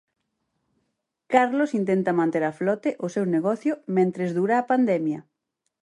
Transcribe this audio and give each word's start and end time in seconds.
Carlos 1.33 1.75
intenta 1.81 2.15
manter 2.21 2.43
a 2.47 2.51
flote 2.59 2.89
o 3.05 3.07
seu 3.15 3.25
negocio 3.35 3.73
mentres 3.97 4.29
dura 4.37 4.55
a 4.57 4.67
pandemia. 4.71 5.19